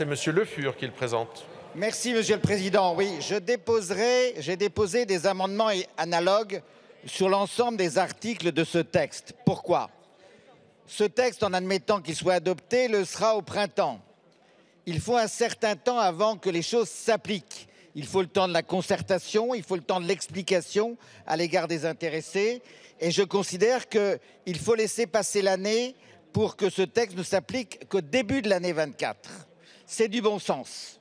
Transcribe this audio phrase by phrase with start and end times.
[0.00, 0.34] C'est M.
[0.34, 1.44] Le Fur qui le présente.
[1.74, 2.94] Merci, Monsieur le Président.
[2.94, 6.62] Oui, je déposerai, j'ai déposé des amendements analogues
[7.04, 9.34] sur l'ensemble des articles de ce texte.
[9.44, 9.90] Pourquoi?
[10.86, 14.00] Ce texte, en admettant qu'il soit adopté, le sera au printemps.
[14.86, 17.68] Il faut un certain temps avant que les choses s'appliquent.
[17.94, 20.96] Il faut le temps de la concertation, il faut le temps de l'explication
[21.26, 22.62] à l'égard des intéressés.
[23.00, 25.94] Et je considère qu'il faut laisser passer l'année
[26.32, 29.48] pour que ce texte ne s'applique qu'au début de l'année 24.
[29.92, 31.00] C'est du bon sens.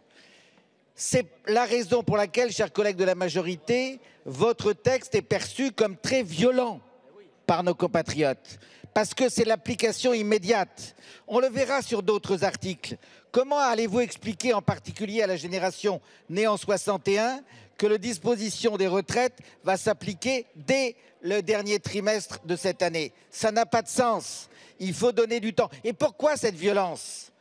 [0.96, 5.96] C'est la raison pour laquelle, chers collègues de la majorité, votre texte est perçu comme
[5.96, 6.82] très violent
[7.46, 8.57] par nos compatriotes,
[8.92, 10.96] parce que c'est l'application immédiate.
[11.28, 12.98] On le verra sur d'autres articles.
[13.32, 17.43] Comment allez-vous expliquer en particulier à la génération née en 61
[17.78, 23.14] que la disposition des retraites va s'appliquer dès le dernier trimestre de cette année?
[23.29, 24.50] Ça n'a pas de sens.
[24.79, 25.70] Il faut donner du temps.
[25.84, 27.32] Et pourquoi cette violence?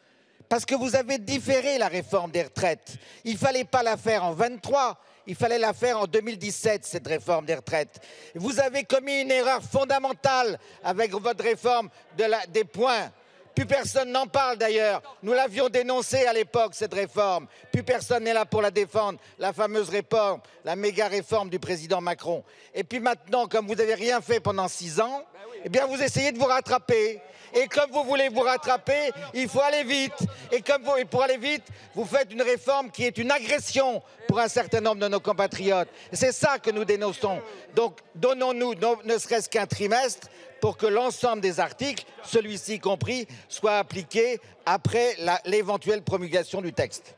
[0.48, 2.96] Parce que vous avez différé la réforme des retraites.
[3.24, 7.06] Il ne fallait pas la faire en 23, il fallait la faire en 2017, cette
[7.06, 8.00] réforme des retraites.
[8.34, 13.10] Vous avez commis une erreur fondamentale avec votre réforme des points.
[13.58, 15.02] Plus personne n'en parle d'ailleurs.
[15.20, 17.48] Nous l'avions dénoncé à l'époque, cette réforme.
[17.72, 19.18] Plus personne n'est là pour la défendre.
[19.36, 22.44] La fameuse réforme, la méga réforme du président Macron.
[22.72, 25.24] Et puis maintenant, comme vous n'avez rien fait pendant six ans,
[25.64, 27.20] eh bien vous essayez de vous rattraper.
[27.52, 30.14] Et comme vous voulez vous rattraper, il faut aller vite.
[30.52, 31.64] Et comme pour aller vite,
[31.96, 35.88] vous faites une réforme qui est une agression pour un certain nombre de nos compatriotes.
[36.12, 37.40] C'est ça que nous dénonçons.
[37.74, 40.28] Donc donnons-nous ne serait-ce qu'un trimestre
[40.60, 47.14] pour que l'ensemble des articles, celui-ci compris, soient appliqués après l'éventuelle promulgation du texte.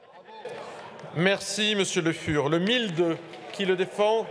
[1.17, 2.49] Merci, Monsieur Le Fur.
[2.49, 3.17] Le 1002,
[3.53, 4.19] qui le défend